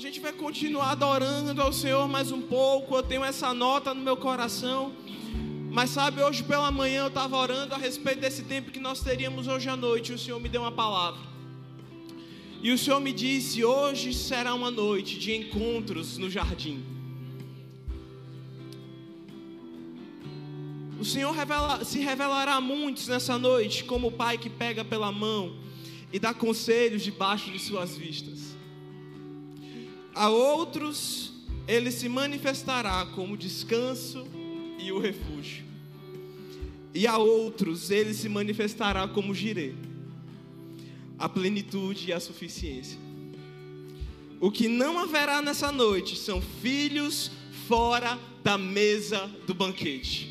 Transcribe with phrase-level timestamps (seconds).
[0.00, 2.96] A gente vai continuar adorando ao Senhor mais um pouco.
[2.96, 4.94] Eu tenho essa nota no meu coração.
[5.70, 9.46] Mas sabe, hoje pela manhã eu estava orando a respeito desse tempo que nós teríamos
[9.46, 10.10] hoje à noite.
[10.10, 11.20] E o Senhor me deu uma palavra.
[12.62, 16.82] E o Senhor me disse: Hoje será uma noite de encontros no jardim.
[20.98, 25.12] O Senhor revela, se revelará a muitos nessa noite, como o pai que pega pela
[25.12, 25.58] mão
[26.10, 28.49] e dá conselhos debaixo de suas vistas.
[30.14, 31.32] A outros,
[31.66, 34.26] ele se manifestará como descanso
[34.78, 35.64] e o refúgio.
[36.92, 39.74] E a outros, ele se manifestará como girê,
[41.18, 42.98] a plenitude e a suficiência.
[44.40, 47.30] O que não haverá nessa noite são filhos
[47.68, 50.29] fora da mesa do banquete.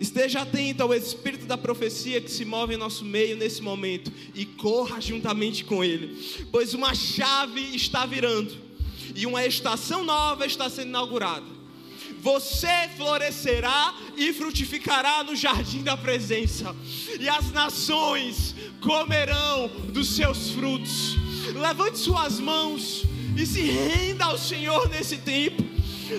[0.00, 4.44] Esteja atento ao espírito da profecia que se move em nosso meio nesse momento e
[4.44, 6.16] corra juntamente com ele,
[6.52, 8.56] pois uma chave está virando
[9.14, 11.58] e uma estação nova está sendo inaugurada.
[12.20, 16.74] Você florescerá e frutificará no jardim da presença,
[17.18, 21.16] e as nações comerão dos seus frutos.
[21.54, 23.04] Levante suas mãos
[23.36, 25.67] e se renda ao Senhor nesse tempo.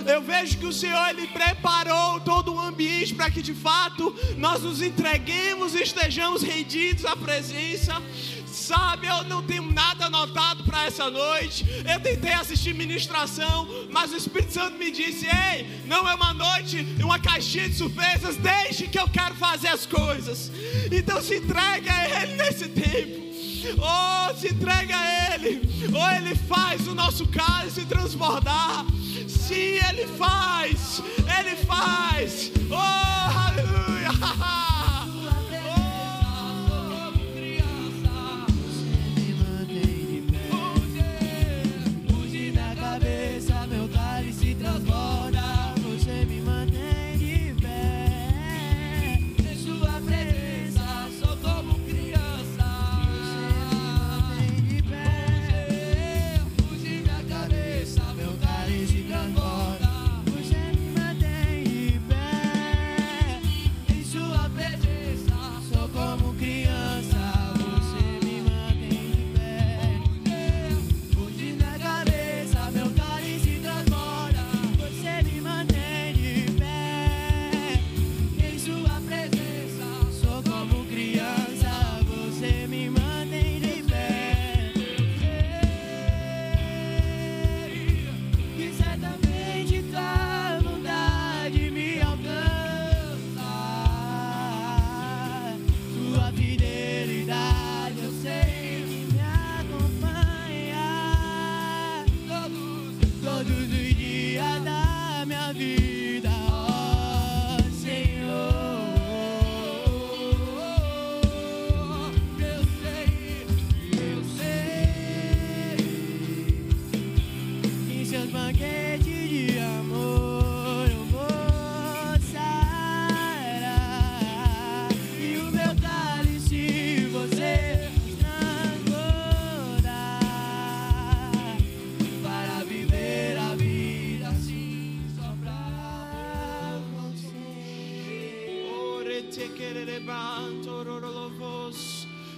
[0.06, 4.62] Eu vejo que o Senhor ele preparou todo o ambiente para que de fato nós
[4.62, 8.02] nos entreguemos e estejamos rendidos à presença.
[8.46, 11.66] Sabe, eu não tenho nada anotado para essa noite.
[11.92, 16.86] Eu tentei assistir ministração, mas o Espírito Santo me disse: Ei, não é uma noite,
[17.02, 18.36] uma caixinha de surpresas.
[18.38, 20.52] Deixe que eu quero fazer as coisas.
[20.92, 23.30] Então se entregue a Ele nesse tempo.
[23.78, 25.62] Oh, se entrega a Ele.
[25.94, 28.86] Ou oh, Ele faz o nosso cálice transbordar.
[29.50, 31.02] Sim, Ele faz.
[31.40, 32.52] Ele faz.
[32.70, 34.12] Oh, aleluia.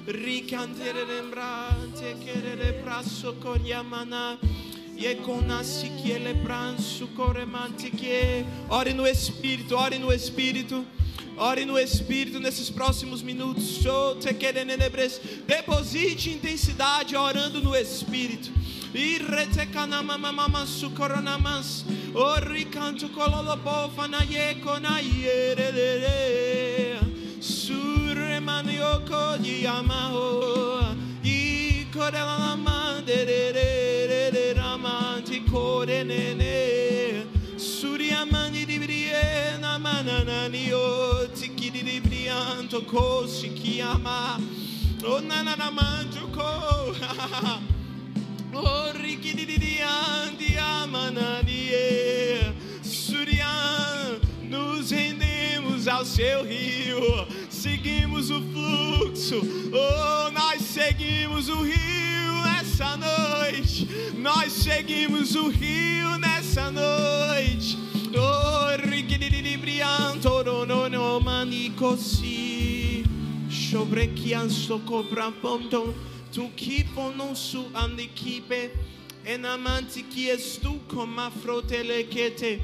[0.06, 4.38] Ricandere rembrante querere prasso coriamana
[8.70, 10.86] ore no espírito, ore no espírito.
[11.38, 13.80] Ore no Espírito nesses próximos minutos.
[15.48, 18.52] Deposite intensidade orando no Espírito.
[18.94, 21.84] E retecanamamamasu coronamas.
[22.14, 23.10] O ricanto
[28.92, 30.96] Suremanioko di amao.
[31.24, 37.26] I corela la mandere ramanti core nene.
[37.56, 41.30] Suriamani di briena manananio.
[41.32, 44.38] Tiki di brianto ko si chiama.
[45.04, 46.96] Oh nanana mangiuko.
[48.54, 52.54] Oh rikidi di andi amananie.
[52.82, 57.26] Surian, nos rendemos ao seu rio
[57.62, 59.42] seguimos o fluxo,
[59.72, 63.88] oh, nós seguimos o rio nessa noite,
[64.18, 67.78] nós seguimos o rio nessa noite,
[68.16, 68.62] oh,
[73.50, 74.34] sobre que
[74.86, 75.94] cobra ponto,
[76.34, 78.72] Tu kipo non su andikipe.
[79.26, 82.62] Enamanti ki es tu koma frotele kete.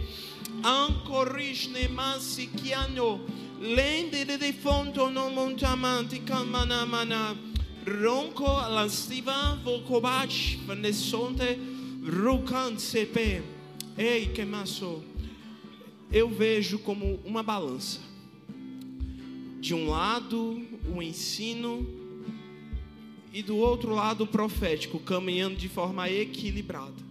[0.64, 3.20] Ancorishne mansi kiano.
[3.60, 7.36] Lende de fondo non montamanti kamana mana.
[7.86, 11.58] Ronco lastiva vocobach vanesonte
[12.04, 13.42] rucan sepe.
[13.98, 15.02] Ei, que maço.
[16.12, 18.00] Eu vejo como uma balança.
[19.60, 20.62] De um lado,
[20.96, 21.84] o ensino
[23.34, 27.07] e do outro lado o profético, caminhando de forma equilibrada.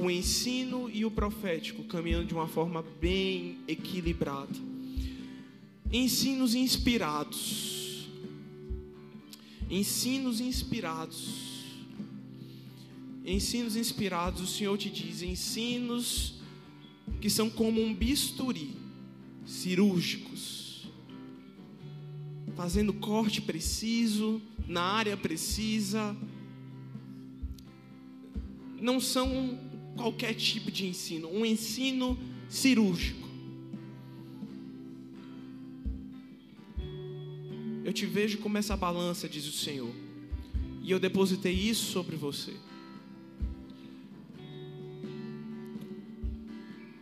[0.00, 4.54] O ensino e o profético caminhando de uma forma bem equilibrada.
[5.92, 8.08] Ensinos inspirados.
[9.68, 11.50] Ensinos inspirados.
[13.24, 16.40] Ensinos inspirados, o Senhor te diz, ensinos
[17.20, 18.74] que são como um bisturi,
[19.44, 20.60] cirúrgicos
[22.60, 24.38] fazendo corte preciso,
[24.68, 26.14] na área precisa.
[28.78, 29.58] Não são
[29.96, 33.28] qualquer tipo de ensino, um ensino cirúrgico.
[37.84, 39.92] Eu te vejo como essa balança, diz o Senhor,
[40.82, 42.54] e eu depositei isso sobre você.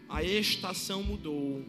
[0.09, 1.65] A estação mudou.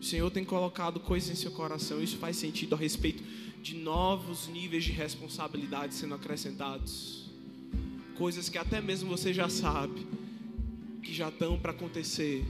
[0.00, 3.22] O Senhor tem colocado coisas em seu coração, isso faz sentido a respeito
[3.62, 7.27] de novos níveis de responsabilidade sendo acrescentados.
[8.18, 10.04] Coisas que até mesmo você já sabe,
[11.04, 12.44] que já estão para acontecer.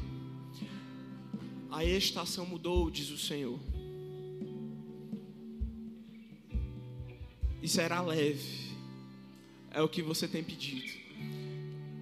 [1.70, 3.60] A estação mudou, diz o Senhor.
[7.62, 8.72] E será leve,
[9.70, 10.90] é o que você tem pedido.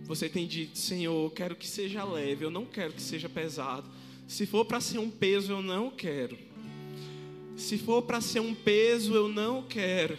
[0.04, 3.90] Você tem dito, Senhor, eu quero que seja leve, eu não quero que seja pesado.
[4.28, 6.38] Se for para ser um peso, eu não quero.
[7.56, 10.16] Se for para ser um peso, eu não quero.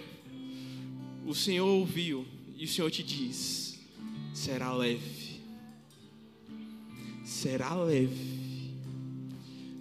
[1.25, 2.25] O Senhor ouviu
[2.57, 3.79] e o Senhor te diz:
[4.33, 5.41] será leve.
[7.23, 8.73] Será leve.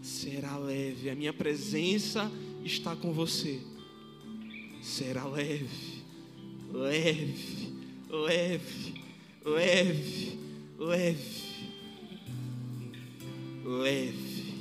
[0.02, 1.10] Será leve.
[1.10, 2.30] A minha presença
[2.64, 3.60] está com você.
[4.82, 6.02] Será leve.
[6.72, 7.72] Leve.
[8.10, 9.02] Leve.
[9.44, 10.38] Leve.
[10.78, 11.46] Leve
[13.66, 14.54] leve.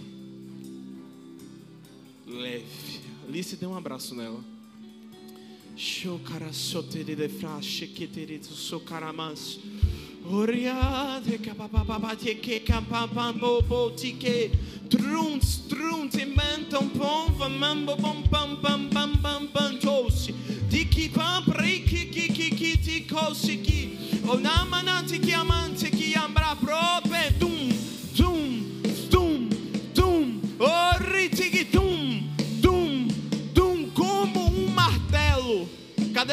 [2.28, 3.02] Leve.
[3.28, 4.44] Alice, dê um abraço nela.
[5.76, 9.60] Shokara sote de de frasche che te rezo so caramas.
[10.24, 14.52] Oria de capapapa di che campam bo bo ti che
[14.88, 20.34] trun strun ti mento un pom fa mambo pom pam pam pam pam pam tosi.
[20.70, 22.78] Di chi pam pri chi chi chi chi
[25.34, 27.05] amante chi ambra proprio.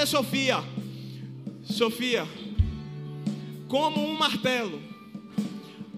[0.03, 0.65] Cadê Sofia?
[1.63, 2.27] Sofia,
[3.69, 4.83] como um martelo.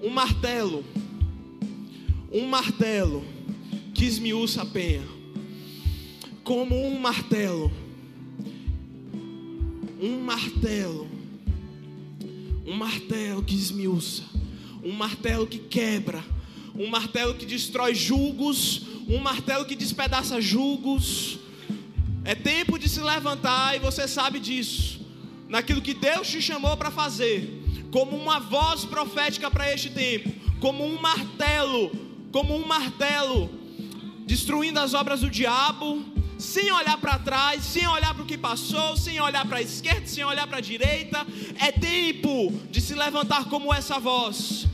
[0.03, 0.85] Um martelo.
[2.31, 3.25] Um martelo
[3.95, 5.03] que esmiuça a penha.
[6.43, 7.73] Como um martelo.
[9.99, 11.09] Um martelo.
[12.67, 14.25] Um martelo que esmiuça.
[14.83, 16.23] Um martelo que quebra.
[16.75, 18.83] Um martelo que destrói julgos.
[19.09, 21.39] Um martelo que despedaça julgos.
[22.25, 25.01] É tempo de se levantar e você sabe disso.
[25.49, 30.85] Naquilo que Deus te chamou para fazer, como uma voz profética para este tempo, como
[30.85, 31.91] um martelo,
[32.33, 33.51] como um martelo,
[34.27, 36.03] destruindo as obras do diabo,
[36.39, 40.07] sem olhar para trás, sem olhar para o que passou, sem olhar para a esquerda,
[40.07, 41.27] sem olhar para a direita.
[41.61, 44.67] É tempo de se levantar como essa voz,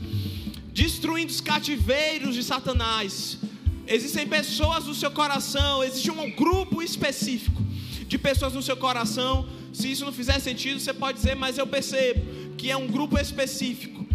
[0.71, 3.37] destruindo os cativeiros de Satanás.
[3.93, 7.61] Existem pessoas no seu coração, existe um grupo específico
[8.07, 9.45] de pessoas no seu coração.
[9.73, 13.19] Se isso não fizer sentido, você pode dizer, mas eu percebo que é um grupo
[13.19, 14.05] específico.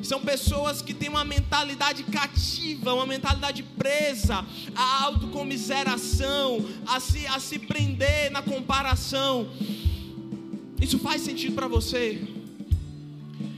[0.00, 7.40] São pessoas que têm uma mentalidade cativa, uma mentalidade presa à autocomiseração, a se, a
[7.40, 9.48] se prender na comparação.
[10.80, 12.22] Isso faz sentido para você?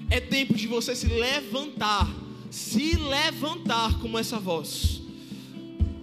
[0.08, 2.08] É tempo de você se levantar,
[2.50, 4.95] se levantar como essa voz.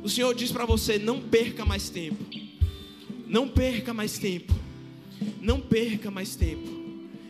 [0.03, 2.23] O Senhor diz para você: não perca mais tempo,
[3.25, 4.53] não perca mais tempo,
[5.41, 6.69] não perca mais tempo,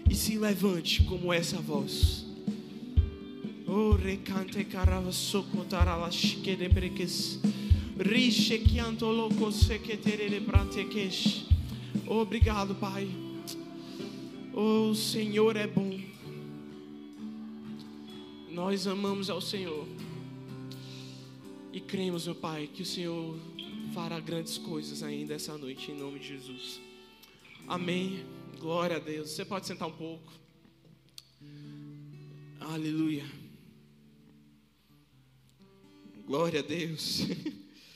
[0.10, 2.26] e se levante como essa voz.
[3.68, 7.40] Oh, recante carava socotara la de breques.
[7.98, 11.46] Riche que antoloco sequetere branteques.
[12.08, 13.08] Obrigado, Pai.
[14.54, 16.00] Oh, o Senhor é bom.
[18.52, 19.88] Nós amamos ao Senhor.
[21.88, 23.38] Cremos, meu Pai, que o Senhor
[23.94, 26.82] fará grandes coisas ainda essa noite, em nome de Jesus.
[27.68, 28.26] Amém.
[28.60, 29.30] Glória a Deus.
[29.30, 30.34] Você pode sentar um pouco.
[32.60, 33.26] Aleluia.
[36.26, 37.22] Glória a Deus.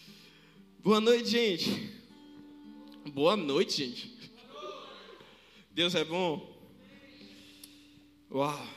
[0.84, 1.98] Boa noite, gente.
[3.13, 4.32] Boa noite, gente.
[5.72, 6.56] Deus é bom.
[8.29, 8.76] Uau.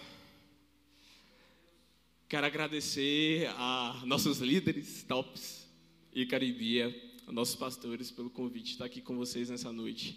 [2.30, 5.66] Quero agradecer a nossos líderes, tops
[6.12, 6.88] e Caribia,
[7.26, 10.16] a nossos pastores pelo convite de estar aqui com vocês nessa noite.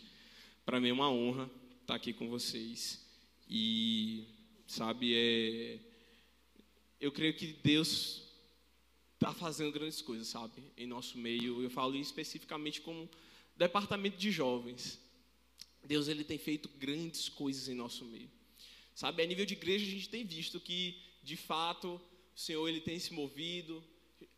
[0.64, 1.50] Para mim é uma honra
[1.82, 3.04] estar aqui com vocês.
[3.50, 4.28] E
[4.68, 5.80] sabe, é
[7.00, 8.22] eu creio que Deus
[9.16, 11.64] está fazendo grandes coisas, sabe, em nosso meio.
[11.64, 13.10] Eu falo especificamente como
[13.58, 15.02] departamento de jovens.
[15.84, 18.30] Deus ele tem feito grandes coisas em nosso meio.
[18.94, 22.02] Sabe, a nível de igreja a gente tem visto que, de fato,
[22.36, 23.84] o Senhor ele tem se movido,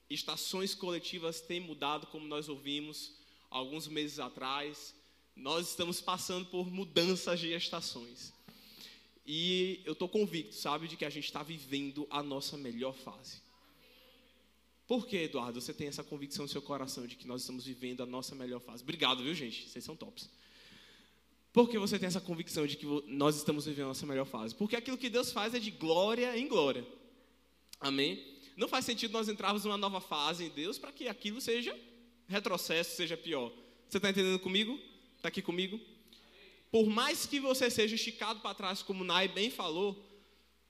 [0.10, 3.14] estações coletivas têm mudado, como nós ouvimos
[3.50, 4.94] alguns meses atrás.
[5.36, 8.34] Nós estamos passando por mudanças de estações.
[9.26, 13.42] E eu estou convicto, sabe, de que a gente está vivendo a nossa melhor fase.
[14.88, 18.04] Por que, Eduardo, você tem essa convicção no seu coração de que nós estamos vivendo
[18.04, 18.84] a nossa melhor fase?
[18.84, 19.68] Obrigado, viu, gente?
[19.68, 20.30] Vocês são tops.
[21.56, 24.54] Por que você tem essa convicção de que nós estamos vivendo a nossa melhor fase?
[24.54, 26.86] Porque aquilo que Deus faz é de glória em glória.
[27.80, 28.22] Amém?
[28.58, 31.74] Não faz sentido nós entrarmos numa nova fase em Deus para que aquilo seja
[32.28, 33.54] retrocesso, seja pior.
[33.88, 34.78] Você está entendendo comigo?
[35.16, 35.80] Está aqui comigo?
[36.70, 40.06] Por mais que você seja esticado para trás, como Nai bem falou,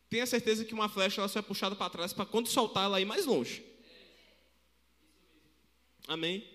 [0.08, 3.02] tenha certeza que uma flecha ela só é puxada para trás para quando soltar ela
[3.02, 3.66] ir mais longe.
[6.08, 6.48] Amém?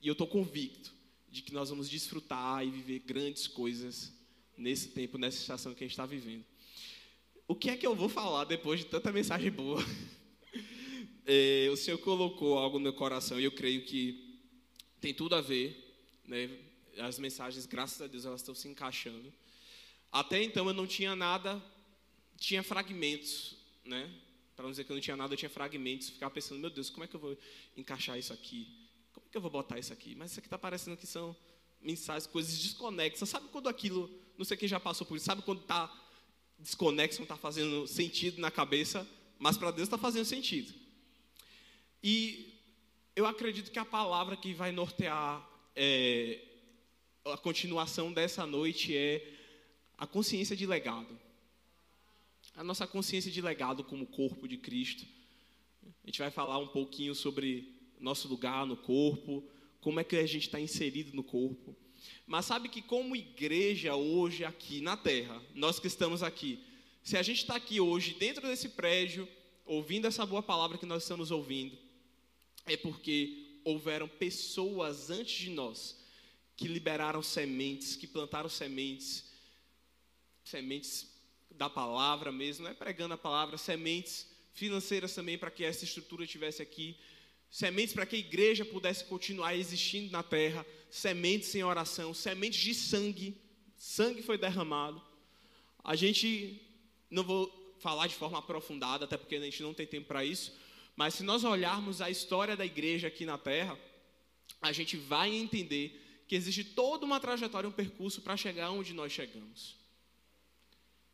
[0.00, 0.96] E eu estou convicto
[1.38, 4.12] de que nós vamos desfrutar e viver grandes coisas
[4.56, 6.44] nesse tempo, nessa estação que a gente está vivendo.
[7.46, 9.82] O que é que eu vou falar depois de tanta mensagem boa?
[11.30, 14.40] É, o Senhor colocou algo no meu coração e eu creio que
[14.98, 15.76] tem tudo a ver.
[16.24, 16.48] Né?
[16.96, 19.30] As mensagens, graças a Deus, elas estão se encaixando.
[20.10, 21.62] Até então eu não tinha nada,
[22.38, 24.10] tinha fragmentos, né?
[24.56, 26.08] Para não dizer que eu não tinha nada, eu tinha fragmentos.
[26.08, 27.36] Ficava pensando, meu Deus, como é que eu vou
[27.76, 28.66] encaixar isso aqui?
[29.30, 30.14] Que eu vou botar isso aqui?
[30.14, 31.36] Mas isso aqui está parecendo que são
[31.80, 33.28] mensagens, coisas desconexas.
[33.28, 35.92] Sabe quando aquilo, não sei quem já passou por isso, sabe quando está
[36.58, 39.06] desconexo, não está fazendo sentido na cabeça,
[39.38, 40.72] mas para Deus está fazendo sentido.
[42.02, 42.54] E
[43.14, 46.40] eu acredito que a palavra que vai nortear é,
[47.24, 49.34] a continuação dessa noite é
[49.96, 51.18] a consciência de legado
[52.58, 55.06] a nossa consciência de legado como corpo de Cristo.
[56.02, 59.44] A gente vai falar um pouquinho sobre nosso lugar no corpo,
[59.80, 61.76] como é que a gente está inserido no corpo.
[62.26, 66.62] Mas sabe que como igreja hoje aqui na Terra, nós que estamos aqui,
[67.02, 69.28] se a gente está aqui hoje dentro desse prédio,
[69.64, 71.76] ouvindo essa boa palavra que nós estamos ouvindo,
[72.66, 75.98] é porque houveram pessoas antes de nós
[76.56, 79.24] que liberaram sementes, que plantaram sementes,
[80.44, 81.06] sementes
[81.50, 86.24] da palavra mesmo, não é pregando a palavra, sementes financeiras também para que essa estrutura
[86.24, 86.96] estivesse aqui,
[87.50, 92.74] sementes para que a igreja pudesse continuar existindo na terra, sementes em oração, sementes de
[92.74, 93.40] sangue,
[93.76, 95.00] sangue foi derramado.
[95.82, 96.60] A gente
[97.10, 100.52] não vou falar de forma aprofundada, até porque a gente não tem tempo para isso,
[100.96, 103.78] mas se nós olharmos a história da igreja aqui na terra,
[104.60, 109.12] a gente vai entender que existe toda uma trajetória, um percurso para chegar onde nós
[109.12, 109.76] chegamos.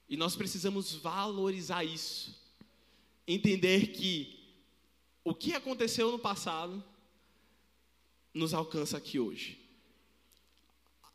[0.09, 2.35] E nós precisamos valorizar isso.
[3.27, 4.44] Entender que
[5.25, 6.85] o que aconteceu no passado
[8.33, 9.59] nos alcança aqui hoje.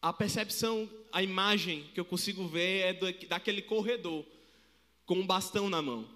[0.02, 4.26] A percepção, a imagem que eu consigo ver é do, daquele corredor
[5.06, 6.10] com um bastão na mão.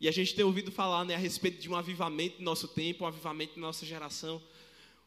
[0.00, 3.04] E a gente tem ouvido falar né, a respeito de um avivamento no nosso tempo,
[3.04, 4.42] um avivamento na nossa geração.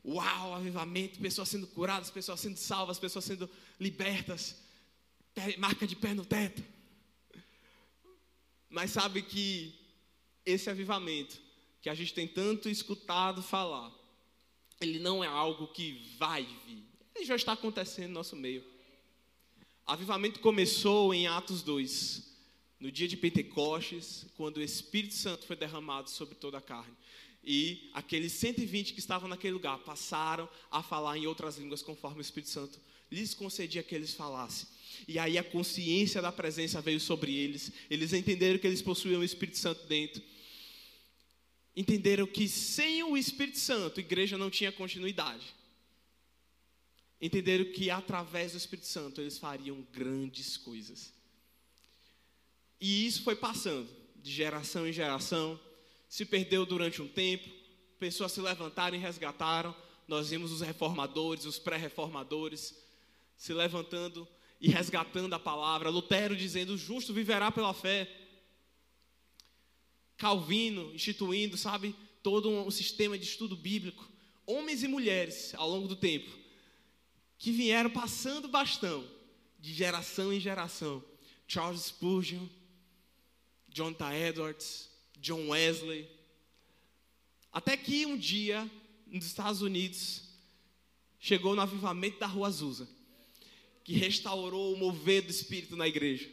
[0.06, 3.50] Uau, avivamento, pessoas sendo curadas, pessoas sendo salvas, pessoas sendo
[3.80, 4.56] libertas
[5.58, 6.64] marca de pé no teto.
[8.70, 9.74] Mas sabe que
[10.46, 11.40] esse avivamento
[11.82, 13.92] que a gente tem tanto escutado falar,
[14.82, 16.84] ele não é algo que vai vir.
[17.16, 18.64] Ele já está acontecendo no nosso meio.
[19.86, 22.24] Avivamento começou em Atos 2,
[22.80, 26.96] no dia de Pentecostes, quando o Espírito Santo foi derramado sobre toda a carne.
[27.44, 32.22] E aqueles 120 que estavam naquele lugar passaram a falar em outras línguas conforme o
[32.22, 32.80] Espírito Santo
[33.12, 34.68] lhes concedia que eles falassem.
[35.08, 37.72] E aí a consciência da presença veio sobre eles.
[37.90, 40.22] Eles entenderam que eles possuíam o Espírito Santo dentro.
[41.80, 45.56] Entenderam que sem o Espírito Santo, a igreja não tinha continuidade.
[47.22, 51.14] Entenderam que através do Espírito Santo eles fariam grandes coisas.
[52.82, 55.58] E isso foi passando de geração em geração,
[56.10, 57.50] se perdeu durante um tempo,
[57.98, 59.74] pessoas se levantaram e resgataram.
[60.06, 62.76] Nós vimos os reformadores, os pré-reformadores
[63.38, 64.28] se levantando
[64.60, 65.90] e resgatando a palavra.
[65.90, 68.19] Lutero dizendo: o justo viverá pela fé.
[70.20, 74.08] Calvino instituindo, sabe, todo um sistema de estudo bíblico.
[74.46, 76.30] Homens e mulheres ao longo do tempo
[77.38, 79.10] que vieram passando bastão
[79.58, 81.02] de geração em geração.
[81.48, 82.46] Charles Spurgeon,
[83.70, 84.04] John T.
[84.04, 86.06] Edwards, John Wesley.
[87.52, 88.70] Até que um dia,
[89.08, 90.24] nos Estados Unidos,
[91.18, 92.90] chegou no avivamento da Rua Azusa,
[93.86, 96.30] que restaurou o mover do Espírito na igreja.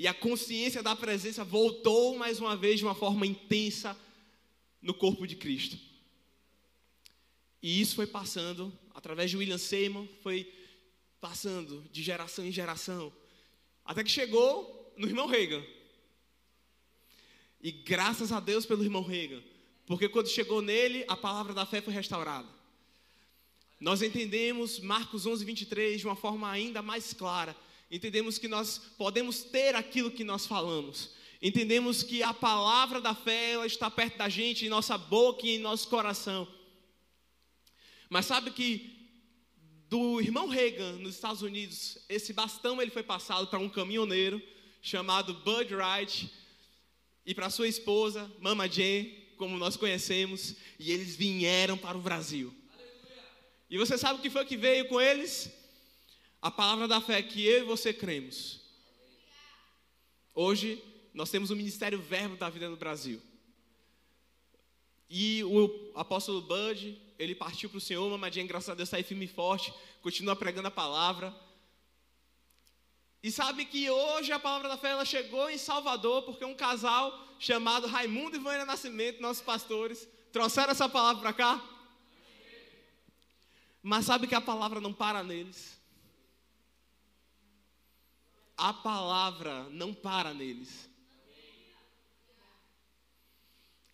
[0.00, 3.94] E a consciência da presença voltou mais uma vez de uma forma intensa
[4.80, 5.78] no corpo de Cristo.
[7.62, 10.50] E isso foi passando, através de William Seymour, foi
[11.20, 13.12] passando de geração em geração,
[13.84, 15.62] até que chegou no irmão Reagan.
[17.60, 19.42] E graças a Deus pelo irmão Reagan,
[19.84, 22.48] porque quando chegou nele, a palavra da fé foi restaurada.
[23.78, 27.54] Nós entendemos Marcos 11, 23 de uma forma ainda mais clara.
[27.90, 31.10] Entendemos que nós podemos ter aquilo que nós falamos.
[31.42, 35.56] Entendemos que a palavra da fé ela está perto da gente, em nossa boca e
[35.56, 36.46] em nosso coração.
[38.08, 39.00] Mas sabe que
[39.88, 44.40] do irmão Reagan nos Estados Unidos, esse bastão ele foi passado para um caminhoneiro
[44.80, 46.30] chamado Bud Wright
[47.26, 52.54] e para sua esposa, Mama Jane, como nós conhecemos, e eles vieram para o Brasil.
[53.68, 55.50] E você sabe o que foi que veio com eles?
[56.42, 58.60] A palavra da fé que eu e você cremos.
[60.34, 60.82] Hoje
[61.12, 63.20] nós temos o Ministério Verbo da Vida no Brasil.
[65.08, 69.02] E o apóstolo Bud, ele partiu para o Senhor, Mamadinha, graças a Deus, está aí
[69.02, 71.34] firme e forte, continua pregando a palavra.
[73.22, 77.12] E sabe que hoje a palavra da fé ela chegou em Salvador, porque um casal
[77.38, 81.64] chamado Raimundo e Vânia Nascimento, nossos pastores, trouxeram essa palavra para cá.
[83.82, 85.79] Mas sabe que a palavra não para neles.
[88.62, 90.86] A palavra não para neles.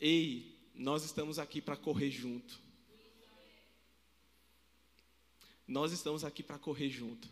[0.00, 2.60] Ei, nós estamos aqui para correr junto.
[5.68, 7.28] Nós estamos aqui para correr junto.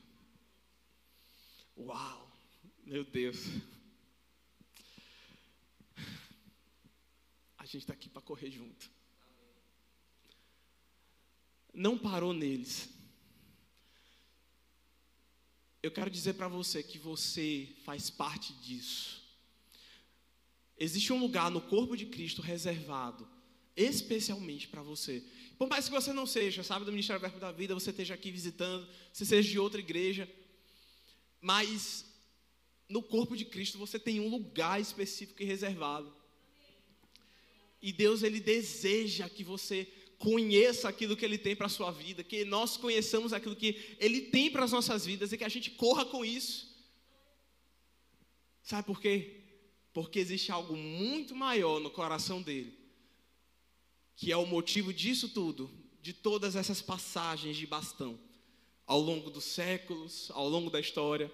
[1.76, 2.30] Uau,
[2.84, 3.38] meu Deus.
[7.58, 8.88] A gente está aqui para correr junto.
[11.72, 12.88] Não parou neles.
[15.84, 19.22] Eu quero dizer para você que você faz parte disso.
[20.78, 23.28] Existe um lugar no corpo de Cristo reservado
[23.76, 25.22] especialmente para você.
[25.58, 28.30] Por mais que você não seja, sabe, do Ministério Verbo da Vida, você esteja aqui
[28.30, 30.26] visitando, você seja de outra igreja,
[31.38, 32.06] mas
[32.88, 36.10] no corpo de Cristo você tem um lugar específico e reservado.
[37.82, 39.86] E Deus ele deseja que você
[40.24, 44.22] conheça aquilo que ele tem para a sua vida, que nós conheçamos aquilo que ele
[44.22, 46.74] tem para as nossas vidas e que a gente corra com isso.
[48.62, 49.42] Sabe por quê?
[49.92, 52.84] Porque existe algo muito maior no coração dele
[54.16, 58.18] que é o motivo disso tudo, de todas essas passagens de bastão,
[58.86, 61.32] ao longo dos séculos, ao longo da história.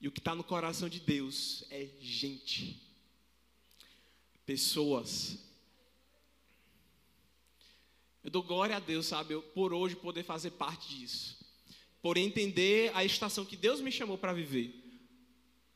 [0.00, 2.82] E o que está no coração de Deus é gente,
[4.44, 5.38] pessoas.
[8.24, 11.36] Eu dou glória a Deus, sabe, por hoje poder fazer parte disso,
[12.00, 14.80] por entender a estação que Deus me chamou para viver.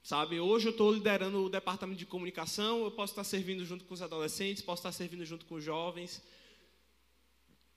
[0.02, 3.92] Sabe, hoje eu estou liderando o departamento de comunicação, eu posso estar servindo junto com
[3.92, 6.22] os adolescentes, posso estar servindo junto com os jovens.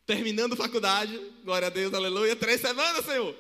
[0.06, 3.36] Terminando faculdade, glória a Deus, aleluia, três semanas, Senhor.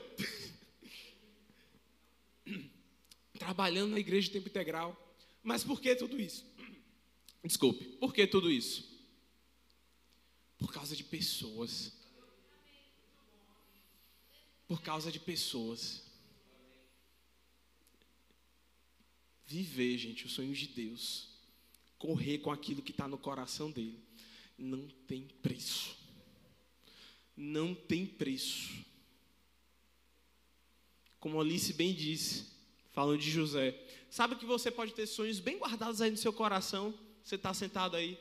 [3.38, 4.98] Trabalhando na igreja de tempo integral.
[5.44, 6.44] Mas por que tudo isso?
[7.44, 8.89] Desculpe, por que tudo isso?
[10.60, 11.92] Por causa de pessoas.
[14.68, 16.04] Por causa de pessoas.
[19.50, 21.28] viver, gente, o sonho de Deus,
[21.98, 24.00] correr com aquilo que está no coração dele,
[24.56, 25.98] não tem preço.
[27.36, 28.86] Não tem preço.
[31.20, 32.46] Como Alice bem disse,
[32.92, 33.76] falando de José,
[34.08, 36.94] sabe que você pode ter sonhos bem guardados aí no seu coração,
[37.24, 38.20] você está sentado aí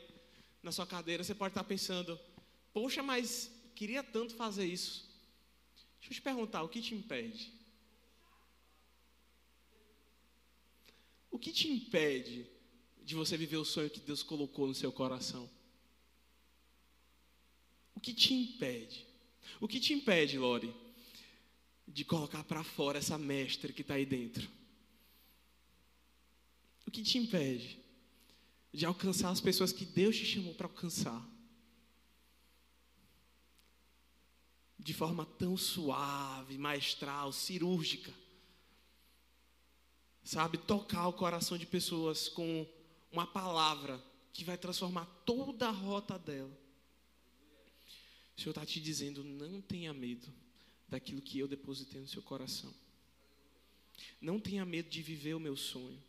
[0.63, 2.19] na sua cadeira, você pode estar tá pensando,
[2.79, 5.05] poxa, mas queria tanto fazer isso.
[5.99, 7.51] Deixa eu te perguntar, o que te impede?
[11.29, 12.47] O que te impede
[13.03, 15.49] de você viver o sonho que Deus colocou no seu coração?
[17.93, 19.05] O que te impede?
[19.59, 20.73] O que te impede, Lore,
[21.85, 24.49] de colocar para fora essa mestre que está aí dentro?
[26.87, 27.77] O que te impede
[28.73, 31.38] de alcançar as pessoas que Deus te chamou para alcançar?
[34.79, 38.13] De forma tão suave, maestral, cirúrgica.
[40.23, 42.65] Sabe, tocar o coração de pessoas com
[43.11, 46.57] uma palavra que vai transformar toda a rota dela.
[48.37, 50.31] O Senhor está te dizendo: não tenha medo
[50.87, 52.73] daquilo que eu depositei no seu coração.
[54.21, 56.01] Não tenha medo de viver o meu sonho.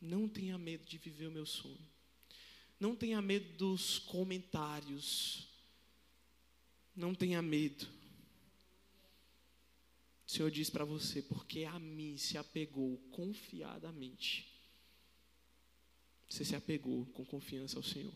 [0.00, 1.78] Não tenha medo de viver o meu sonho.
[2.78, 5.45] Não tenha medo dos comentários.
[6.96, 7.86] Não tenha medo.
[10.26, 14.50] O Senhor diz para você, porque a mim se apegou confiadamente.
[16.28, 18.14] Você se apegou com confiança ao Senhor.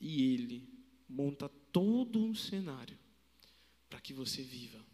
[0.00, 0.68] E Ele
[1.08, 2.98] monta todo um cenário
[3.88, 4.84] para que você viva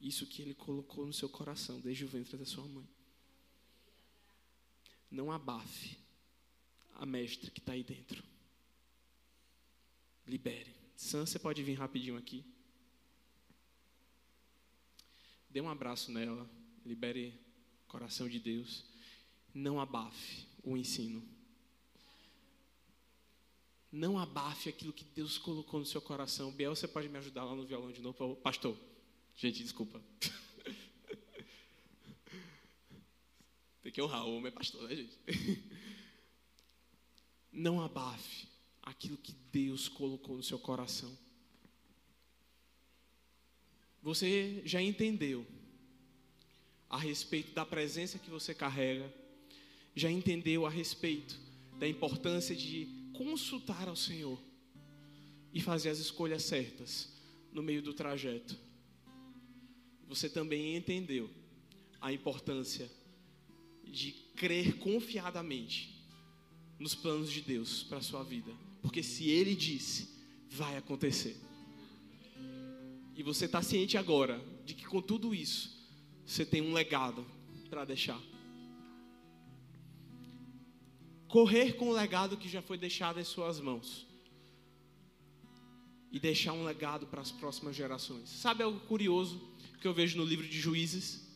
[0.00, 2.88] isso que Ele colocou no seu coração desde o ventre da sua mãe.
[5.10, 5.98] Não abafe
[6.94, 8.22] a mestra que está aí dentro.
[10.26, 10.79] Libere.
[11.00, 12.44] Sam, você pode vir rapidinho aqui.
[15.48, 16.46] Dê um abraço nela.
[16.84, 17.40] Libere
[17.84, 18.84] o coração de Deus.
[19.54, 21.26] Não abafe o ensino.
[23.90, 26.52] Não abafe aquilo que Deus colocou no seu coração.
[26.52, 28.36] Biel, você pode me ajudar lá no violão de novo?
[28.36, 28.76] Pastor,
[29.34, 30.02] gente, desculpa.
[33.82, 35.18] Tem que honrar o homem, é pastor, né, gente?
[37.50, 38.49] Não abafe
[38.82, 41.16] aquilo que Deus colocou no seu coração.
[44.02, 45.46] Você já entendeu
[46.88, 49.12] a respeito da presença que você carrega,
[49.94, 51.38] já entendeu a respeito
[51.78, 54.40] da importância de consultar ao Senhor
[55.52, 57.12] e fazer as escolhas certas
[57.52, 58.56] no meio do trajeto.
[60.08, 61.30] Você também entendeu
[62.00, 62.90] a importância
[63.84, 66.00] de crer confiadamente
[66.78, 68.69] nos planos de Deus para a sua vida.
[68.80, 70.08] Porque se Ele disse,
[70.48, 71.36] vai acontecer.
[73.16, 75.78] E você está ciente agora de que com tudo isso,
[76.24, 77.26] você tem um legado
[77.68, 78.20] para deixar.
[81.28, 84.06] Correr com o legado que já foi deixado em suas mãos.
[86.10, 88.28] E deixar um legado para as próximas gerações.
[88.28, 89.40] Sabe algo curioso
[89.80, 91.28] que eu vejo no livro de Juízes?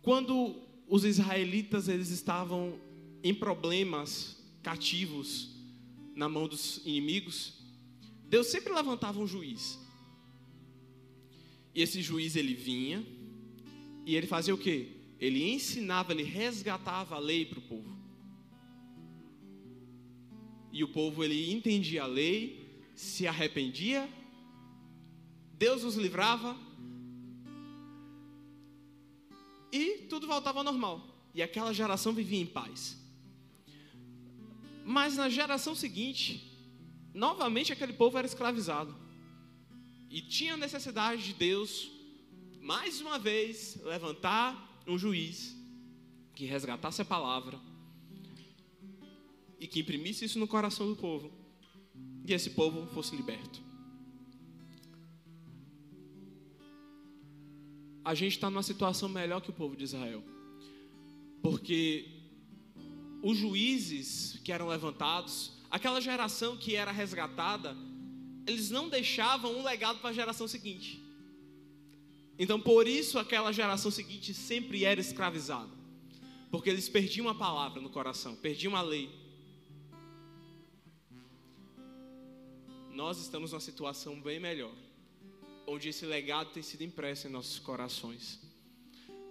[0.00, 2.80] Quando os israelitas eles estavam
[3.22, 5.55] em problemas, cativos
[6.16, 7.52] na mão dos inimigos,
[8.28, 9.78] Deus sempre levantava um juiz.
[11.74, 13.06] E esse juiz ele vinha
[14.06, 14.88] e ele fazia o quê?
[15.20, 17.96] Ele ensinava, ele resgatava a lei para o povo.
[20.72, 24.08] E o povo ele entendia a lei, se arrependia,
[25.52, 26.56] Deus os livrava
[29.70, 31.06] e tudo voltava ao normal.
[31.34, 33.05] E aquela geração vivia em paz.
[34.88, 36.48] Mas na geração seguinte,
[37.12, 38.94] novamente aquele povo era escravizado.
[40.08, 41.90] E tinha necessidade de Deus,
[42.60, 45.56] mais uma vez, levantar um juiz
[46.36, 47.58] que resgatasse a palavra
[49.58, 51.32] e que imprimisse isso no coração do povo.
[52.24, 53.60] E esse povo fosse liberto.
[58.04, 60.22] A gente está numa situação melhor que o povo de Israel.
[61.42, 62.15] Porque
[63.26, 67.76] os juízes que eram levantados, aquela geração que era resgatada,
[68.46, 71.02] eles não deixavam um legado para a geração seguinte.
[72.38, 75.72] Então, por isso, aquela geração seguinte sempre era escravizada.
[76.52, 79.10] Porque eles perdiam a palavra no coração, perdiam a lei.
[82.92, 84.72] Nós estamos numa situação bem melhor,
[85.66, 88.38] onde esse legado tem sido impresso em nossos corações.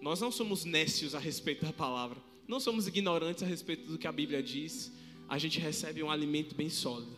[0.01, 4.07] Nós não somos nécios a respeito da palavra não somos ignorantes a respeito do que
[4.07, 4.91] a Bíblia diz,
[5.27, 7.15] a gente recebe um alimento bem sólido.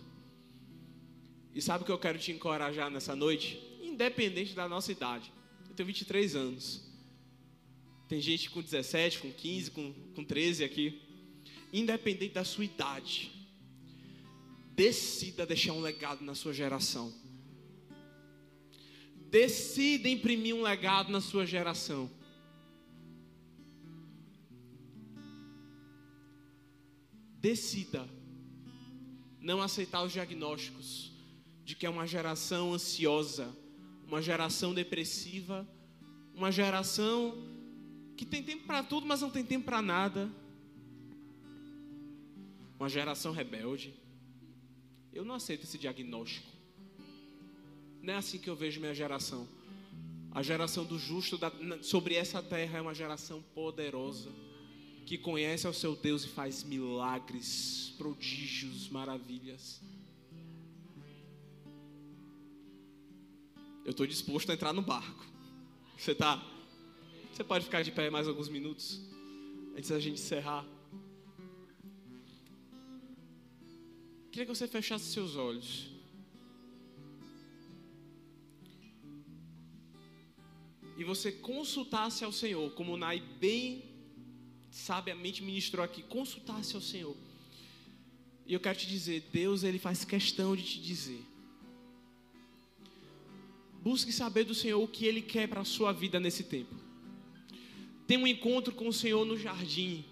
[1.54, 3.60] E sabe o que eu quero te encorajar nessa noite?
[3.82, 5.32] Independente da nossa idade.
[5.68, 6.88] Eu tenho 23 anos.
[8.08, 11.02] Tem gente com 17, com 15, com, com 13 aqui.
[11.74, 13.32] Independente da sua idade,
[14.74, 17.14] decida deixar um legado na sua geração.
[19.30, 22.10] Decida imprimir um legado na sua geração.
[27.48, 28.06] Decida
[29.40, 31.14] não aceitar os diagnósticos
[31.64, 33.56] de que é uma geração ansiosa,
[34.06, 35.66] uma geração depressiva,
[36.36, 37.38] uma geração
[38.18, 40.30] que tem tempo para tudo, mas não tem tempo para nada.
[42.78, 43.94] Uma geração rebelde.
[45.14, 46.52] Eu não aceito esse diagnóstico.
[48.02, 49.48] Não é assim que eu vejo minha geração.
[50.32, 51.40] A geração do justo
[51.82, 54.47] sobre essa terra é uma geração poderosa
[55.08, 59.82] que conhece ao seu Deus e faz milagres, prodígios, maravilhas.
[63.86, 65.26] Eu estou disposto a entrar no barco.
[65.98, 66.46] Você está?
[67.32, 69.00] Você pode ficar de pé mais alguns minutos
[69.78, 70.66] antes da gente encerrar.
[74.30, 75.90] Queria que você fechasse seus olhos.
[80.98, 83.87] E você consultasse ao Senhor, como Nai bem
[84.72, 87.16] sabiamente ministrou aqui, consultasse ao Senhor.
[88.46, 91.22] E eu quero te dizer, Deus ele faz questão de te dizer.
[93.84, 96.76] Busque saber do Senhor o que ele quer para a sua vida nesse tempo.
[98.06, 100.04] Tem um encontro com o Senhor no jardim.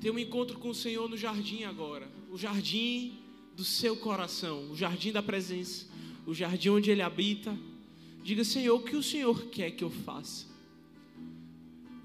[0.00, 2.08] Tem um encontro com o Senhor no jardim agora.
[2.30, 3.18] O jardim
[3.56, 5.86] do seu coração, o jardim da presença,
[6.26, 7.58] o jardim onde ele habita.
[8.22, 10.46] Diga, Senhor, o que o Senhor quer que eu faça?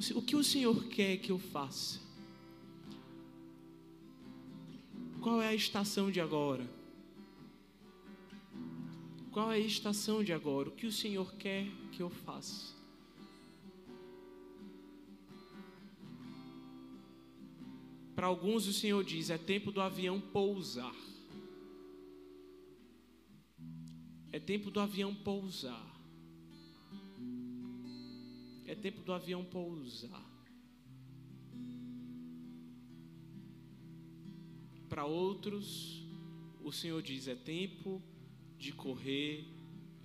[0.10, 2.00] O que o Senhor quer que eu faça?
[5.22, 6.68] Qual é a estação de agora?
[9.32, 10.70] Qual é a estação de agora?
[10.70, 12.74] O que o Senhor quer que eu faça?
[18.16, 20.96] Para alguns o Senhor diz: é tempo do avião pousar.
[24.32, 25.91] É tempo do avião pousar.
[28.72, 30.26] É tempo do avião pousar.
[34.88, 36.06] Para outros,
[36.64, 38.02] o Senhor diz: é tempo
[38.58, 39.46] de correr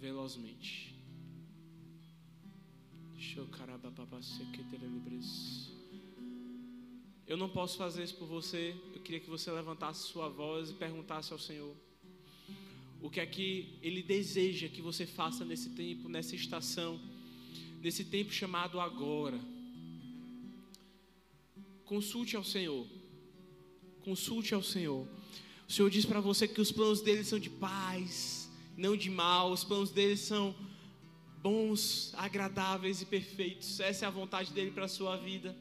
[0.00, 0.92] velozmente.
[7.24, 8.74] Eu não posso fazer isso por você.
[8.92, 11.72] Eu queria que você levantasse sua voz e perguntasse ao Senhor
[13.00, 17.00] o que é que Ele deseja que você faça nesse tempo, nessa estação,
[17.80, 19.38] nesse tempo chamado agora.
[21.84, 22.86] Consulte ao Senhor.
[24.02, 25.06] Consulte ao Senhor.
[25.68, 29.52] O Senhor diz para você que os planos dele são de paz, não de mal.
[29.52, 30.54] Os planos dele são
[31.42, 33.80] bons, agradáveis e perfeitos.
[33.80, 35.56] Essa é a vontade dele para a sua vida.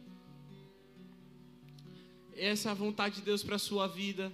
[2.36, 4.32] Essa é a vontade de Deus para a sua vida.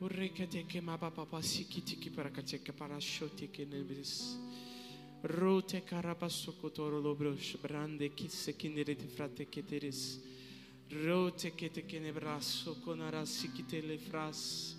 [0.00, 4.36] Urrekateke mapapa sikitiki parakateke parashoteke nebis.
[5.22, 10.18] Rote karabasukotoro lobros brande kitse kinereti frate ke keteris.
[11.04, 11.84] Rote kete
[12.82, 14.74] konara sikite le fras.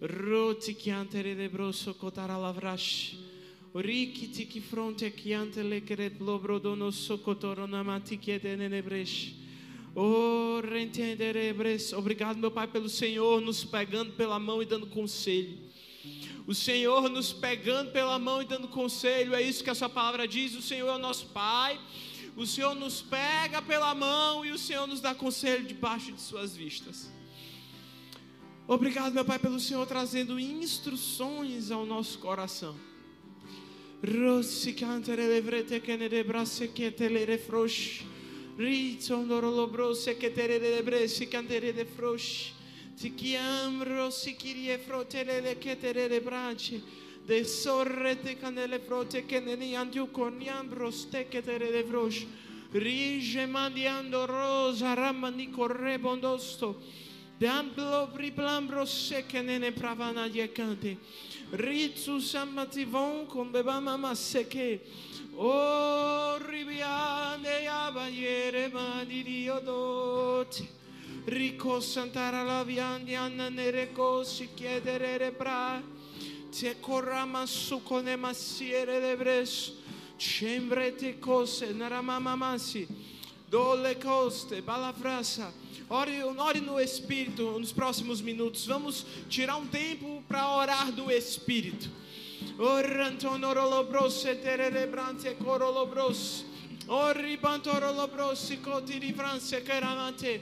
[0.00, 3.14] Rote ki kiantere de broso kotara lavrash.
[3.72, 9.39] Rikitiki fronte kiante le keret lobro dono sokotoro namatike de nebresh.
[11.96, 15.58] Obrigado, meu Pai, pelo Senhor nos pegando pela mão e dando conselho.
[16.46, 19.34] O Senhor nos pegando pela mão e dando conselho.
[19.34, 20.54] É isso que a sua palavra diz.
[20.54, 21.78] O Senhor é o nosso Pai.
[22.36, 26.56] O Senhor nos pega pela mão e o Senhor nos dá conselho debaixo de suas
[26.56, 27.10] vistas.
[28.66, 32.76] Obrigado, meu Pai, pelo Senhor trazendo instruções ao nosso coração.
[34.02, 37.08] Rossi cantere le vrete che ne debrasse che te
[38.60, 38.68] le refrosh.
[38.96, 42.52] Rizzo ndorolo brose che te le bresi cantere le frosh.
[42.96, 46.82] Ti chiam rossi chirie frotele le che te le bracci.
[47.24, 52.26] De sorrete canele frote che ne niandiu corniambros te che te le frosh.
[52.72, 56.80] Rige mandiando rosa ramani corre bondosto.
[57.38, 60.98] De amplo priplambro se che ne ne pravana diecante.
[61.52, 64.80] Ritsu sammativon con bebama masseke.
[65.36, 70.68] O ribiande abaiere mani diodoti.
[71.24, 75.82] Rico santara la viandi anna nere cosi chiedere re bra.
[76.50, 79.72] Te corrama su con e massiere le bres.
[80.16, 82.86] Cembrete cose naramama massi.
[83.50, 85.52] Dole coste balafrasa.
[85.88, 88.64] Ore, ore no Espírito nos próximos minutos.
[88.64, 91.90] Vamos tirar um tempo para orar do Espírito.
[92.56, 96.44] Orantonorolobros, eterebrante corolobros.
[96.86, 100.40] Oribantorolobros, cotiri france caramante.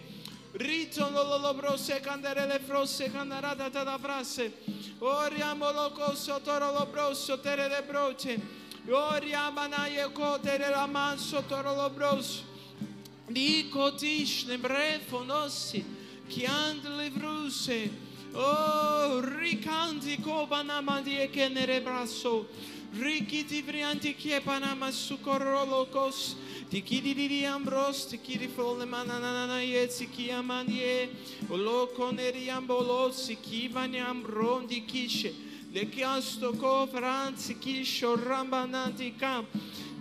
[0.53, 4.53] Ritonolobros, canderele frosse, candarada da frase.
[5.01, 8.39] Oriamoloco, sotorolobros, soterebroce.
[8.87, 10.69] Oriamanaye cotere
[13.33, 15.71] Νικοτής νεμπρέφωνος
[16.29, 17.91] και αντλευρούσε
[18.33, 18.51] ο
[19.21, 22.47] ρικάντικο παναμαντιέ και νερεμπράσο
[23.01, 26.37] Ρίκη τη βριαντική πανάμα σου κορολοκός
[26.71, 28.07] Τι κίδι δι δι αμπρός,
[28.87, 30.09] να να να να έτσι
[31.49, 35.33] Ο λόκον ερι αμπολός, τι κύβανε αμπρόν τι κίσε
[35.73, 38.15] Δε κι άστο κόβραν, τι κίσο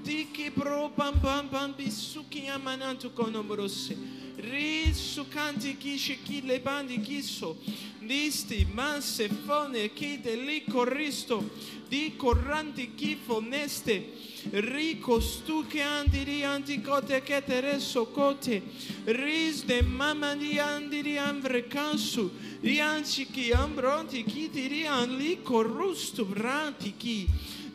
[0.07, 3.93] Tiki pro pam pam pam bisuki amanantu konombrose.
[4.39, 7.57] Risu kanti kishi ki lebandi kiso.
[7.99, 11.43] Nisti manse fone ki de li corristo.
[11.89, 14.01] Di corranti ki foneste.
[14.51, 18.61] Rico stu che andiri anticote che tereso cote.
[19.03, 22.31] Ris de mama di andiri amvre cansu.
[22.61, 27.27] Rianci ki ambronti ki dirian li corrusto branti ki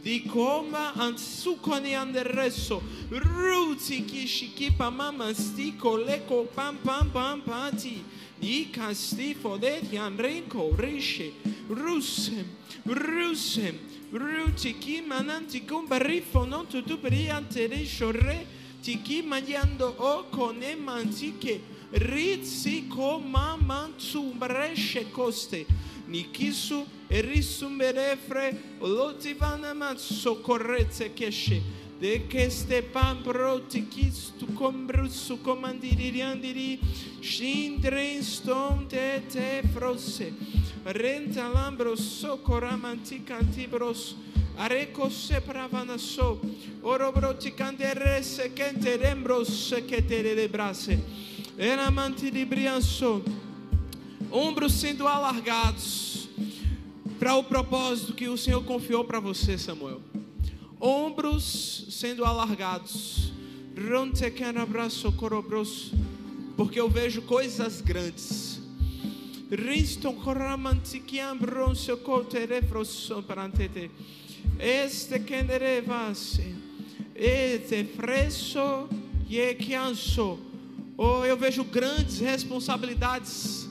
[0.03, 1.17] di coma and
[1.95, 8.05] anderesso ruzi chi reso chi kishikipa mama stiko leko pam pam pam pati.
[8.39, 11.33] Di casti fodeti and rinko rishi
[11.69, 12.45] rusem
[12.85, 13.79] rusem
[14.11, 18.11] ruti kimananti kumba rifo non tutu priante risho
[18.83, 21.61] ti chi mangiando o cone mantiche
[21.91, 25.65] rizzi coma manzum bresce coste.
[26.09, 31.63] nikisu erisum berefre olotzivanama socorreze keshe
[32.03, 36.81] de que este pan protikis tu combrus su comandiririandiri
[37.23, 40.33] shindren stom te te frose.
[40.85, 44.17] Renta lambro socoramanticantibros
[44.59, 46.41] areco se pravanaso
[46.83, 50.99] oro broticandere se que terembros se que te brase.
[51.57, 53.23] Era manti librianso
[54.33, 56.29] ombros sendo alargados
[57.19, 60.01] para o propósito que o Senhor confiou para você, Samuel.
[60.81, 63.33] Ombros sendo alargados.
[66.57, 68.61] Porque eu vejo coisas grandes.
[74.59, 76.55] Este kenderevase.
[77.15, 78.89] Este fresso
[79.29, 79.75] e que
[80.97, 83.62] Oh, eu vejo grandes responsabilidades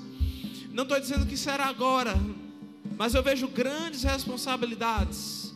[0.81, 2.15] não estou dizendo que será agora,
[2.97, 5.53] mas eu vejo grandes responsabilidades.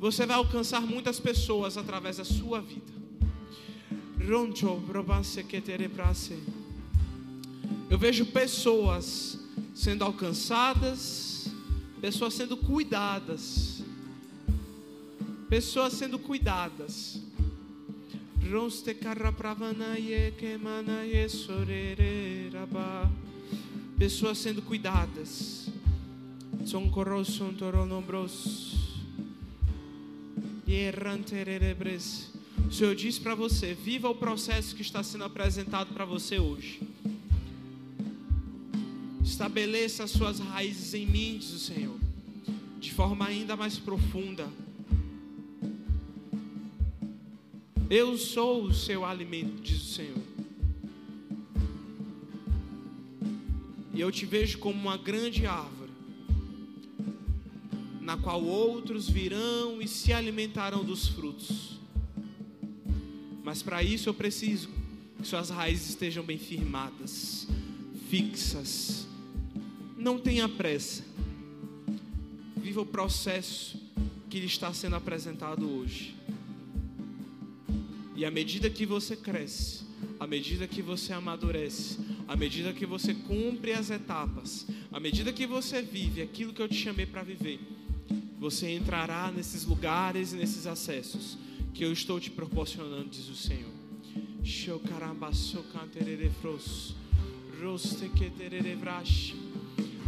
[0.00, 2.92] Você vai alcançar muitas pessoas através da sua vida.
[7.90, 9.38] Eu vejo pessoas
[9.74, 11.33] sendo alcançadas
[12.04, 13.82] pessoas sendo cuidadas,
[15.48, 17.18] pessoas sendo cuidadas.
[23.96, 25.70] Pessoas sendo cuidadas.
[32.68, 36.82] O Senhor diz para você: viva o processo que está sendo apresentado para você hoje.
[39.24, 41.98] Estabeleça as suas raízes em mim, diz o Senhor,
[42.78, 44.46] de forma ainda mais profunda.
[47.88, 50.22] Eu sou o seu alimento, diz o Senhor.
[53.94, 55.92] E eu te vejo como uma grande árvore,
[58.02, 61.80] na qual outros virão e se alimentarão dos frutos.
[63.42, 64.68] Mas para isso eu preciso
[65.18, 67.48] que suas raízes estejam bem firmadas,
[68.10, 69.13] fixas
[70.04, 71.02] não tenha pressa.
[72.58, 73.80] Viva o processo
[74.28, 76.14] que lhe está sendo apresentado hoje.
[78.14, 79.82] E à medida que você cresce,
[80.20, 85.46] à medida que você amadurece, à medida que você cumpre as etapas, à medida que
[85.46, 87.58] você vive aquilo que eu te chamei para viver,
[88.38, 91.38] você entrará nesses lugares e nesses acessos
[91.72, 93.72] que eu estou te proporcionando, diz o Senhor.
[97.62, 98.30] Roste que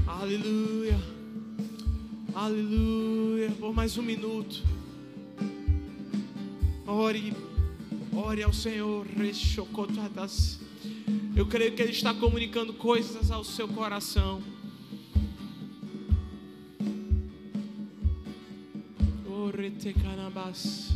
[0.06, 0.96] Aleluia.
[2.32, 3.50] Aleluia.
[3.58, 4.62] Por mais um minuto.
[6.86, 7.32] Ore.
[8.14, 9.04] Ore ao Senhor.
[11.34, 14.40] Eu creio que Ele está comunicando coisas ao seu coração.
[19.26, 20.95] Aleluia.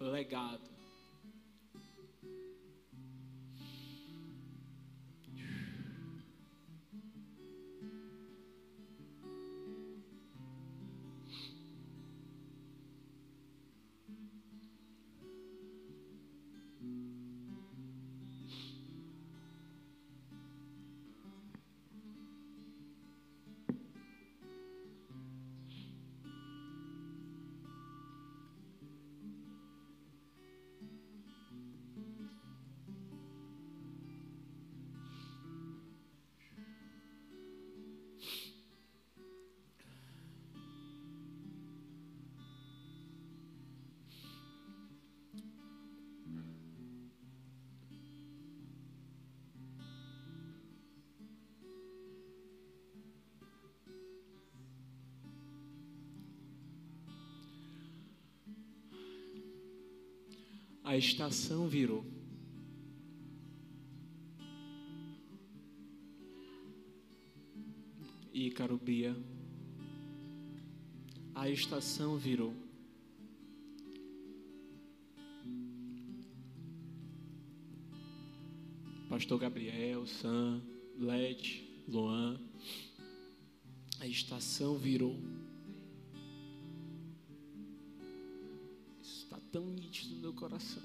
[0.00, 0.79] Legado.
[60.90, 62.04] A estação virou.
[68.34, 69.16] Ícaro Bia.
[71.32, 72.52] A estação virou.
[79.08, 80.60] Pastor Gabriel, Sam,
[80.98, 82.36] Led, Luan.
[84.00, 85.16] A estação virou.
[89.50, 90.82] Tão nítido no meu coração.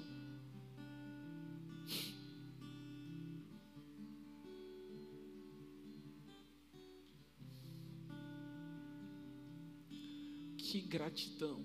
[10.58, 11.64] Que gratidão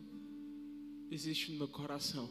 [1.09, 2.29] existe no meu coração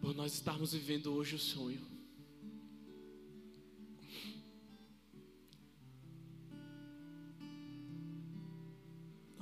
[0.00, 1.86] por nós estarmos vivendo hoje o sonho.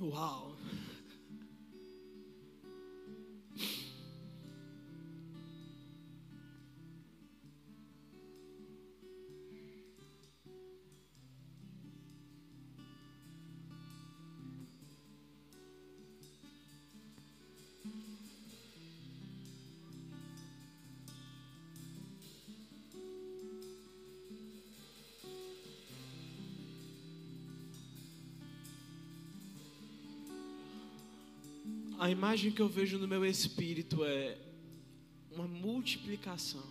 [0.01, 0.56] Uau!
[31.99, 34.37] A imagem que eu vejo no meu espírito é
[35.31, 36.63] uma multiplicação.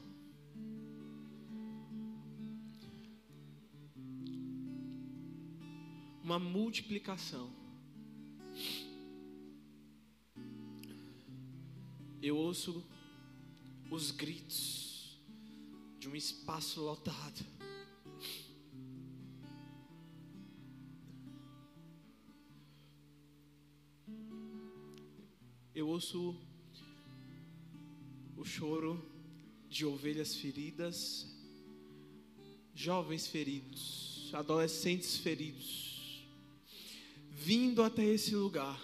[6.24, 7.50] Uma multiplicação.
[12.22, 12.86] Eu ouço
[13.90, 15.20] os gritos
[16.00, 17.55] de um espaço lotado.
[25.96, 26.36] Ouço
[28.36, 29.02] o choro
[29.70, 31.26] de ovelhas feridas,
[32.74, 36.28] jovens feridos, adolescentes feridos,
[37.32, 38.78] vindo até esse lugar.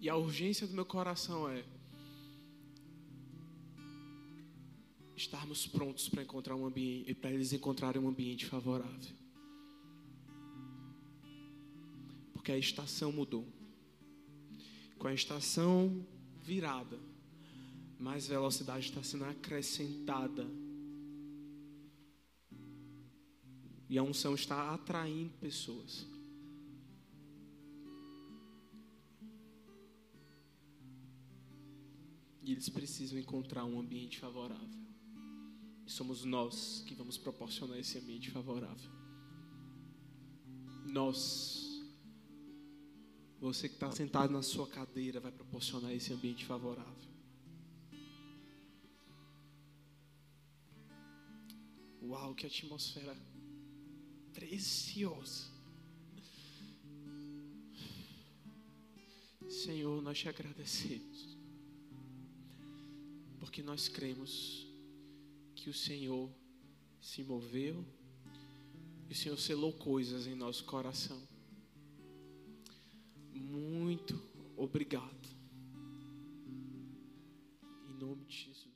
[0.00, 1.62] E a urgência do meu coração é
[5.34, 9.16] estarmos prontos para encontrar um ambiente, para eles encontrarem um ambiente favorável.
[12.32, 13.44] Porque a estação mudou.
[14.96, 16.06] Com a estação
[16.40, 16.98] virada,
[17.98, 20.46] mais velocidade está sendo acrescentada.
[23.88, 26.06] E a unção está atraindo pessoas.
[32.40, 34.93] E eles precisam encontrar um ambiente favorável.
[35.86, 38.90] E somos nós que vamos proporcionar esse ambiente favorável.
[40.86, 41.82] Nós,
[43.40, 47.14] você que está sentado na sua cadeira, vai proporcionar esse ambiente favorável.
[52.02, 53.16] Uau, que atmosfera
[54.32, 55.52] preciosa.
[59.48, 61.38] Senhor, nós te agradecemos,
[63.38, 64.66] porque nós cremos
[65.64, 66.30] que o Senhor
[67.00, 67.82] se moveu
[69.08, 71.26] e o Senhor selou coisas em nosso coração.
[73.32, 74.22] Muito
[74.58, 75.26] obrigado.
[77.88, 78.73] Em nome de Jesus.